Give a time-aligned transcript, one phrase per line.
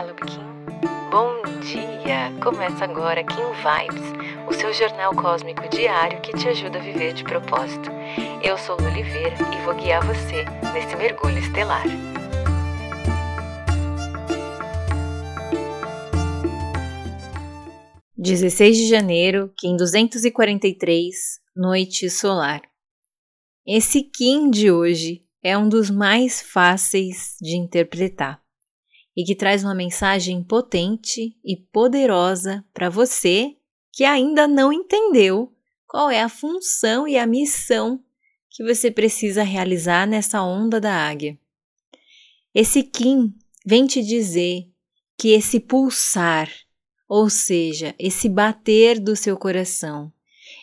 [0.00, 1.10] Olá, Kim.
[1.10, 2.32] Bom dia!
[2.40, 7.24] Começa agora Kim Vibes, o seu jornal cósmico diário que te ajuda a viver de
[7.24, 7.90] propósito.
[8.40, 11.82] Eu sou Lu Oliveira e vou guiar você nesse mergulho estelar.
[18.16, 22.62] Dezesseis de janeiro, Kim 243, Noite Solar.
[23.66, 28.40] Esse Kim de hoje é um dos mais fáceis de interpretar
[29.18, 33.56] e que traz uma mensagem potente e poderosa para você
[33.90, 35.52] que ainda não entendeu
[35.88, 38.00] qual é a função e a missão
[38.48, 41.36] que você precisa realizar nessa onda da águia.
[42.54, 43.34] Esse Kim
[43.66, 44.68] vem te dizer
[45.18, 46.48] que esse pulsar,
[47.08, 50.12] ou seja, esse bater do seu coração,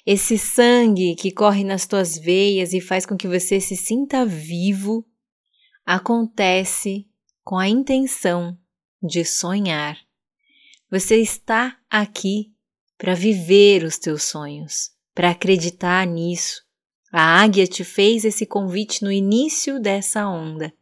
[0.05, 5.05] esse sangue que corre nas tuas veias e faz com que você se sinta vivo,
[5.85, 7.05] acontece
[7.45, 8.57] com a intenção
[9.01, 9.99] de sonhar.
[10.89, 12.51] Você está aqui
[12.97, 16.63] para viver os teus sonhos, para acreditar nisso.
[17.11, 20.73] A águia te fez esse convite no início dessa onda.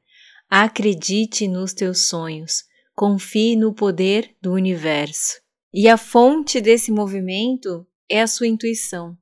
[0.49, 2.63] Acredite nos teus sonhos,
[2.95, 5.41] confie no poder do universo.
[5.73, 9.17] E a fonte desse movimento é a sua intuição.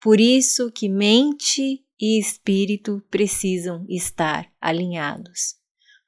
[0.00, 5.57] Por isso que mente e espírito precisam estar alinhados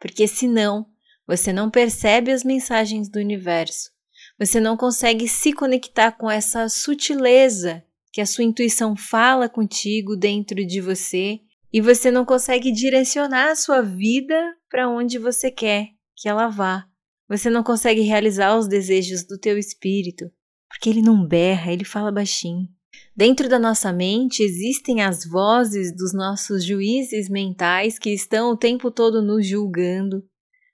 [0.01, 0.87] porque senão
[1.27, 3.91] você não percebe as mensagens do universo,
[4.39, 10.65] você não consegue se conectar com essa sutileza que a sua intuição fala contigo dentro
[10.67, 11.41] de você
[11.73, 14.35] e você não consegue direcionar a sua vida
[14.69, 16.87] para onde você quer que ela vá.
[17.29, 20.25] Você não consegue realizar os desejos do teu espírito,
[20.69, 22.67] porque ele não berra, ele fala baixinho.
[23.15, 28.91] Dentro da nossa mente existem as vozes dos nossos juízes mentais que estão o tempo
[28.91, 30.25] todo nos julgando,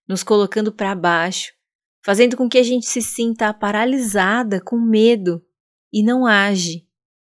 [0.08, 1.52] nos colocando para baixo,
[2.04, 5.42] fazendo com que a gente se sinta paralisada, com medo
[5.92, 6.86] e não age.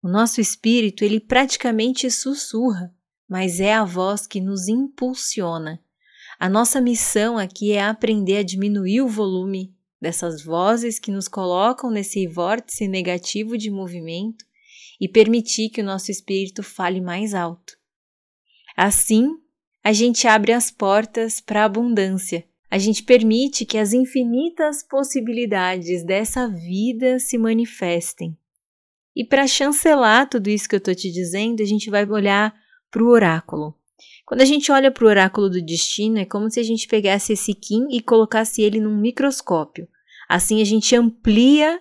[0.03, 2.95] O nosso espírito, ele praticamente sussurra,
[3.29, 5.81] mas é a voz que nos impulsiona.
[6.39, 11.91] A nossa missão aqui é aprender a diminuir o volume dessas vozes que nos colocam
[11.91, 14.45] nesse vórtice negativo de movimento
[15.01, 17.75] e permitir que o nosso espírito fale mais alto.
[18.77, 19.29] Assim,
[19.83, 22.45] a gente abre as portas para a abundância.
[22.71, 28.37] A gente permite que as infinitas possibilidades dessa vida se manifestem.
[29.17, 32.55] E para chancelar tudo isso que eu estou te dizendo, a gente vai olhar
[32.91, 33.75] para o oráculo.
[34.25, 37.33] Quando a gente olha para o oráculo do destino, é como se a gente pegasse
[37.33, 39.89] esse Kim e colocasse ele num microscópio.
[40.29, 41.81] Assim a gente amplia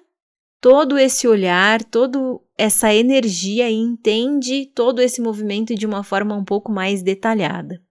[0.61, 2.19] todo esse olhar, toda
[2.57, 7.81] essa energia e entende todo esse movimento de uma forma um pouco mais detalhada.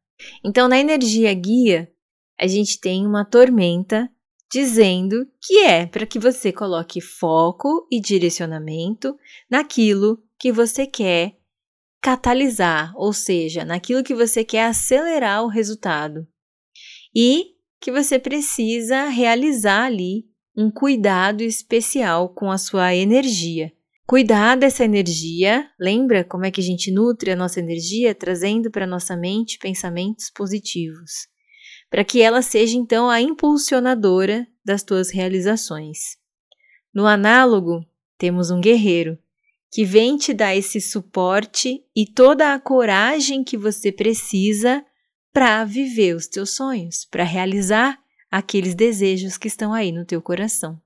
[0.45, 1.91] Então, na energia guia,
[2.39, 4.11] a gente tem uma tormenta
[4.51, 9.17] dizendo que é para que você coloque foco e direcionamento
[9.51, 11.37] naquilo que você quer
[12.01, 16.27] catalisar, ou seja, naquilo que você quer acelerar o resultado.
[17.15, 20.25] E que você precisa realizar ali
[20.57, 23.73] um cuidado especial com a sua energia.
[24.07, 28.87] Cuidar dessa energia, lembra como é que a gente nutre a nossa energia trazendo para
[28.87, 31.29] nossa mente pensamentos positivos,
[31.91, 36.17] para que ela seja então a impulsionadora das tuas realizações.
[36.95, 37.85] No análogo,
[38.17, 39.19] temos um guerreiro
[39.71, 44.83] que vem te dar esse suporte e toda a coragem que você precisa
[45.33, 47.99] para viver os teus sonhos, para realizar
[48.31, 50.81] aqueles desejos que estão aí no teu coração.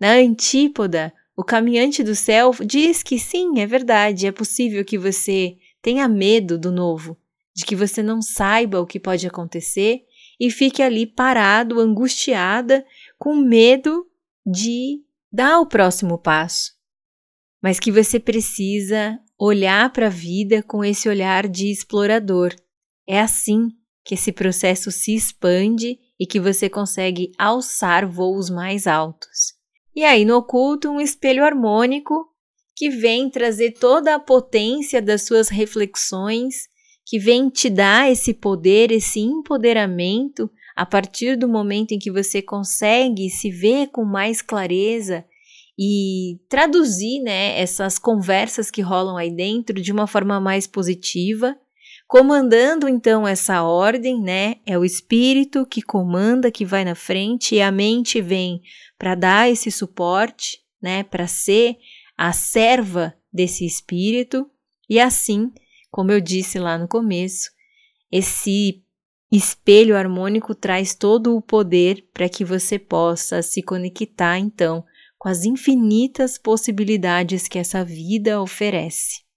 [0.00, 5.56] Na antípoda, o caminhante do céu diz que sim, é verdade, é possível que você
[5.80, 7.16] tenha medo do novo,
[7.54, 10.02] de que você não saiba o que pode acontecer
[10.40, 12.84] e fique ali parado, angustiada,
[13.18, 14.06] com medo
[14.46, 16.72] de dar o próximo passo.
[17.60, 22.54] Mas que você precisa olhar para a vida com esse olhar de explorador.
[23.06, 23.70] É assim
[24.08, 29.52] que esse processo se expande e que você consegue alçar voos mais altos.
[29.94, 32.26] E aí no oculto, um espelho harmônico
[32.74, 36.54] que vem trazer toda a potência das suas reflexões,
[37.04, 42.40] que vem te dar esse poder, esse empoderamento a partir do momento em que você
[42.40, 45.22] consegue se ver com mais clareza
[45.78, 51.54] e traduzir né, essas conversas que rolam aí dentro de uma forma mais positiva
[52.08, 54.56] Comandando então essa ordem, né?
[54.64, 58.62] É o espírito que comanda, que vai na frente, e a mente vem
[58.98, 61.02] para dar esse suporte, né?
[61.02, 61.76] Para ser
[62.16, 64.50] a serva desse espírito,
[64.88, 65.52] e assim,
[65.90, 67.50] como eu disse lá no começo,
[68.10, 68.82] esse
[69.30, 74.82] espelho harmônico traz todo o poder para que você possa se conectar então
[75.18, 79.27] com as infinitas possibilidades que essa vida oferece.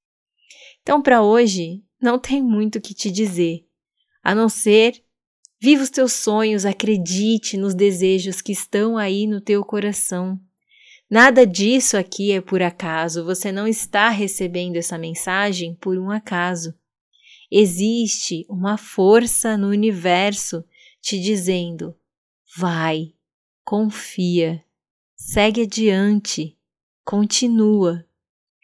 [0.81, 3.65] Então, para hoje, não tem muito o que te dizer,
[4.23, 5.03] a não ser
[5.61, 10.39] viva os teus sonhos, acredite nos desejos que estão aí no teu coração.
[11.07, 16.73] Nada disso aqui é por acaso, você não está recebendo essa mensagem por um acaso.
[17.51, 20.63] Existe uma força no universo
[21.01, 21.93] te dizendo:
[22.57, 23.13] vai,
[23.63, 24.63] confia,
[25.15, 26.57] segue adiante,
[27.03, 28.05] continua.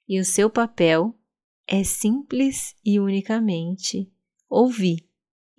[0.08, 1.14] E o seu papel
[1.68, 4.10] é simples e unicamente
[4.50, 5.06] ouvir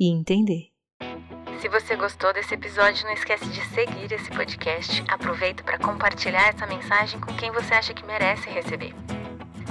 [0.01, 0.73] e entender.
[1.61, 5.05] Se você gostou desse episódio, não esquece de seguir esse podcast.
[5.09, 8.95] Aproveita para compartilhar essa mensagem com quem você acha que merece receber.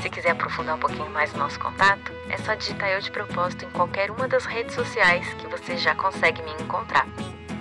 [0.02, 3.66] Se quiser aprofundar um pouquinho mais o nosso contato, é só digitar Eu de Propósito
[3.66, 7.08] em qualquer uma das redes sociais que você já consegue me encontrar.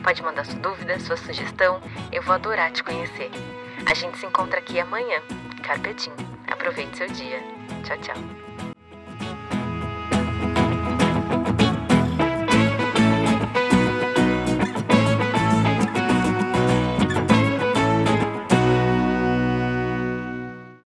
[0.02, 1.80] Pode mandar sua dúvida, sua sugestão,
[2.12, 3.30] eu vou adorar te conhecer.
[3.86, 5.22] A gente se encontra aqui amanhã.
[5.62, 6.16] Carpetinho.
[6.46, 7.55] Aproveite seu dia.
[7.86, 8.12] 悄悄